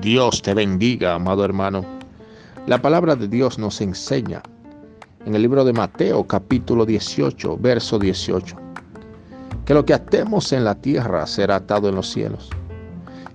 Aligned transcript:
Dios 0.00 0.40
te 0.42 0.54
bendiga, 0.54 1.14
amado 1.14 1.44
hermano. 1.44 1.84
La 2.66 2.80
palabra 2.80 3.14
de 3.14 3.28
Dios 3.28 3.58
nos 3.58 3.80
enseña 3.80 4.42
en 5.26 5.34
el 5.34 5.42
libro 5.42 5.64
de 5.64 5.72
Mateo 5.72 6.26
capítulo 6.26 6.86
18, 6.86 7.58
verso 7.58 7.98
18, 7.98 8.56
que 9.64 9.74
lo 9.74 9.84
que 9.84 9.94
atemos 9.94 10.52
en 10.52 10.64
la 10.64 10.74
tierra 10.74 11.26
será 11.26 11.56
atado 11.56 11.88
en 11.88 11.96
los 11.96 12.08
cielos, 12.08 12.48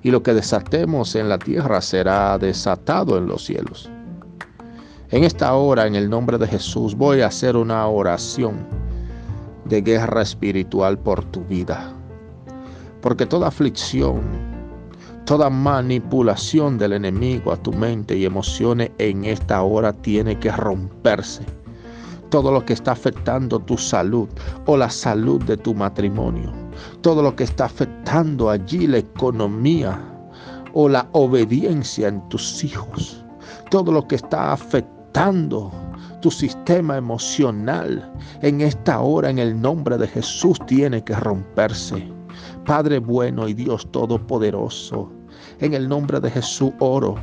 y 0.02 0.10
lo 0.10 0.24
que 0.24 0.34
desatemos 0.34 1.16
en 1.16 1.30
la 1.30 1.38
tierra 1.38 1.80
será 1.80 2.38
desatado 2.40 3.18
en 3.18 3.28
los 3.28 3.46
cielos. 3.46 3.90
En 5.12 5.24
esta 5.24 5.54
hora, 5.54 5.86
en 5.86 5.96
el 5.96 6.10
nombre 6.10 6.38
de 6.38 6.48
Jesús, 6.48 6.96
voy 6.96 7.22
a 7.22 7.28
hacer 7.28 7.56
una 7.56 7.86
oración 7.88 8.66
de 9.66 9.82
guerra 9.82 10.24
espiritual 10.24 10.98
por 10.98 11.24
tu 11.26 11.42
vida. 11.46 11.94
Porque 13.02 13.26
toda 13.26 13.48
aflicción, 13.48 14.47
Toda 15.28 15.50
manipulación 15.50 16.78
del 16.78 16.94
enemigo 16.94 17.52
a 17.52 17.58
tu 17.58 17.74
mente 17.74 18.16
y 18.16 18.24
emociones 18.24 18.92
en 18.98 19.26
esta 19.26 19.62
hora 19.62 19.92
tiene 19.92 20.40
que 20.40 20.50
romperse. 20.50 21.44
Todo 22.30 22.50
lo 22.50 22.64
que 22.64 22.72
está 22.72 22.94
afectando 22.94 23.60
tu 23.60 23.78
salud 23.78 24.30
o 24.68 24.78
la 24.78 24.90
salud 24.90 25.44
de 25.44 25.58
tu 25.58 25.74
matrimonio. 25.76 26.54
Todo 27.02 27.22
lo 27.22 27.36
que 27.36 27.44
está 27.44 27.66
afectando 27.66 28.50
allí 28.50 28.88
la 28.88 29.00
economía 29.00 30.02
o 30.72 30.88
la 30.88 31.10
obediencia 31.12 32.08
en 32.08 32.26
tus 32.30 32.64
hijos. 32.64 33.22
Todo 33.70 33.92
lo 33.92 34.08
que 34.08 34.16
está 34.16 34.54
afectando 34.54 35.74
tu 36.22 36.32
sistema 36.32 36.96
emocional 36.96 38.14
en 38.42 38.62
esta 38.62 39.02
hora 39.02 39.30
en 39.30 39.40
el 39.40 39.60
nombre 39.60 39.98
de 39.98 40.08
Jesús 40.08 40.58
tiene 40.68 41.04
que 41.04 41.16
romperse. 41.16 42.02
Padre 42.66 43.00
bueno 43.00 43.48
y 43.48 43.54
Dios 43.54 43.92
todopoderoso, 43.92 45.17
en 45.60 45.74
el 45.74 45.88
nombre 45.88 46.20
de 46.20 46.30
Jesús 46.30 46.72
oro, 46.80 47.16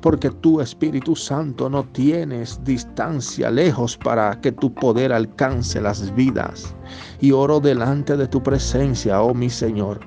porque 0.00 0.30
tú 0.30 0.60
Espíritu 0.60 1.14
Santo 1.16 1.68
no 1.68 1.84
tienes 1.92 2.62
distancia 2.64 3.50
lejos 3.50 3.96
para 3.96 4.40
que 4.40 4.52
tu 4.52 4.72
poder 4.72 5.12
alcance 5.12 5.80
las 5.80 6.14
vidas. 6.14 6.74
Y 7.20 7.32
oro 7.32 7.60
delante 7.60 8.16
de 8.16 8.26
tu 8.26 8.42
presencia, 8.42 9.22
oh 9.22 9.34
mi 9.34 9.50
Señor, 9.50 10.00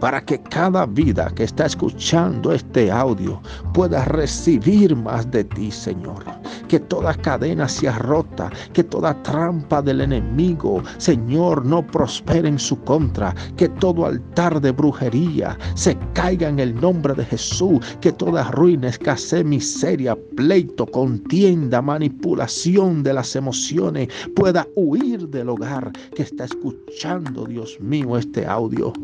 para 0.00 0.24
que 0.24 0.42
cada 0.42 0.86
vida 0.86 1.30
que 1.34 1.44
está 1.44 1.66
escuchando 1.66 2.52
este 2.52 2.90
audio 2.90 3.40
pueda 3.74 4.04
recibir 4.06 4.96
más 4.96 5.30
de 5.30 5.44
ti, 5.44 5.70
Señor 5.70 6.41
que 6.72 6.80
toda 6.80 7.12
cadena 7.12 7.68
sea 7.68 7.98
rota, 7.98 8.50
que 8.72 8.82
toda 8.82 9.22
trampa 9.24 9.82
del 9.82 10.00
enemigo, 10.00 10.82
Señor, 10.96 11.66
no 11.66 11.86
prospere 11.86 12.48
en 12.48 12.58
su 12.58 12.82
contra, 12.84 13.34
que 13.58 13.68
todo 13.68 14.06
altar 14.06 14.58
de 14.58 14.70
brujería 14.70 15.58
se 15.74 15.98
caiga 16.14 16.48
en 16.48 16.58
el 16.60 16.74
nombre 16.74 17.12
de 17.12 17.26
Jesús, 17.26 17.80
que 18.00 18.10
toda 18.10 18.50
ruina, 18.52 18.88
escasez, 18.88 19.44
miseria, 19.44 20.16
pleito, 20.34 20.86
contienda, 20.86 21.82
manipulación 21.82 23.02
de 23.02 23.12
las 23.12 23.36
emociones 23.36 24.08
pueda 24.34 24.66
huir 24.74 25.28
del 25.28 25.50
hogar 25.50 25.92
que 26.16 26.22
está 26.22 26.46
escuchando, 26.46 27.44
Dios 27.44 27.76
mío, 27.80 28.16
este 28.16 28.46
audio. 28.46 28.94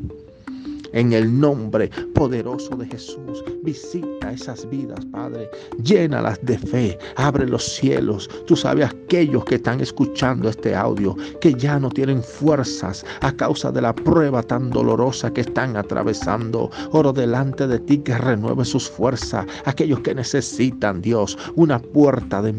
En 0.93 1.13
el 1.13 1.39
nombre 1.39 1.91
poderoso 2.15 2.75
de 2.77 2.87
Jesús, 2.87 3.45
visita 3.63 4.33
esas 4.33 4.69
vidas, 4.71 5.05
Padre. 5.07 5.49
Llénalas 5.83 6.39
de 6.43 6.59
fe. 6.59 6.99
Abre 7.17 7.47
los 7.47 7.65
cielos. 7.65 8.29
Tú 8.47 8.57
sabes 8.57 8.87
aquellos 8.87 9.45
que 9.45 9.57
están 9.57 9.81
escuchando 9.81 10.49
este 10.49 10.75
audio, 10.75 11.17
que 11.41 11.55
ya 11.55 11.79
no 11.79 11.91
tienen 11.91 12.23
fuerzas 12.23 13.05
a 13.21 13.33
causa 13.33 13.71
de 13.71 13.83
la 13.83 13.95
prueba 13.95 14.43
tan 14.43 14.71
dolorosa 14.71 15.33
que 15.33 15.43
están 15.43 15.77
atravesando. 15.77 16.71
Oro 16.93 17.13
delante 17.13 17.67
de 17.67 17.79
ti 17.81 17.99
que 17.99 18.17
renueve 18.17 18.65
sus 18.65 18.89
fuerzas. 18.89 19.47
Aquellos 19.65 20.01
que 20.01 20.15
necesitan, 20.15 21.03
Dios, 21.03 21.37
una 21.57 21.79
puerta 21.79 22.43
de 22.43 22.53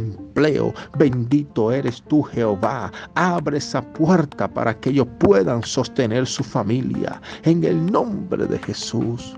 Bendito 0.98 1.72
eres 1.72 2.02
tú, 2.04 2.24
Jehová. 2.24 2.92
Abre 3.16 3.58
esa 3.58 3.82
puerta 3.82 4.48
para 4.48 4.74
que 4.74 4.92
ellos 4.92 5.08
puedan 5.20 5.64
sostener 5.64 6.26
su 6.26 6.44
familia. 6.44 7.22
En 7.44 7.64
el 7.64 7.92
nombre 7.92 8.46
de 8.46 8.58
Jesús. 8.60 9.36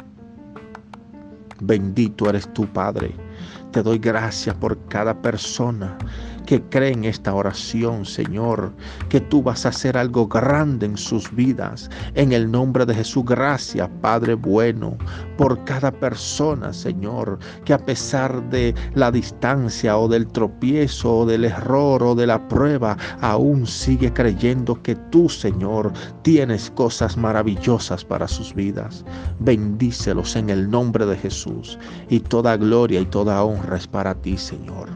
Bendito 1.61 2.29
eres 2.29 2.51
tú, 2.53 2.65
Padre. 2.67 3.13
Te 3.71 3.81
doy 3.81 3.99
gracias 3.99 4.55
por 4.55 4.77
cada 4.87 5.13
persona 5.21 5.97
que 6.45 6.61
cree 6.61 6.91
en 6.91 7.05
esta 7.05 7.33
oración, 7.33 8.05
Señor, 8.05 8.73
que 9.09 9.19
tú 9.19 9.41
vas 9.41 9.65
a 9.65 9.69
hacer 9.69 9.97
algo 9.97 10.27
grande 10.27 10.85
en 10.85 10.97
sus 10.97 11.33
vidas. 11.33 11.89
En 12.15 12.31
el 12.31 12.49
nombre 12.51 12.85
de 12.85 12.95
Jesús, 12.95 13.25
gracias, 13.25 13.89
Padre 14.01 14.35
bueno, 14.35 14.97
por 15.37 15.63
cada 15.65 15.91
persona, 15.91 16.73
Señor, 16.73 17.39
que 17.65 17.73
a 17.73 17.79
pesar 17.79 18.49
de 18.49 18.75
la 18.93 19.11
distancia 19.11 19.97
o 19.97 20.07
del 20.07 20.27
tropiezo 20.27 21.19
o 21.19 21.25
del 21.25 21.45
error 21.45 22.03
o 22.03 22.15
de 22.15 22.27
la 22.27 22.47
prueba, 22.47 22.97
aún 23.21 23.65
sigue 23.65 24.13
creyendo 24.13 24.81
que 24.81 24.95
tú, 24.95 25.29
Señor, 25.29 25.91
tienes 26.21 26.69
cosas 26.71 27.17
maravillosas 27.17 28.05
para 28.05 28.27
sus 28.27 28.53
vidas. 28.53 29.03
Bendícelos 29.39 30.35
en 30.35 30.49
el 30.49 30.69
nombre 30.69 31.05
de 31.05 31.17
Jesús 31.17 31.79
y 32.09 32.19
toda 32.19 32.57
gloria 32.57 32.99
y 32.99 33.05
toda 33.05 33.43
honra 33.43 33.77
es 33.77 33.87
para 33.87 34.13
ti, 34.13 34.37
Señor. 34.37 34.90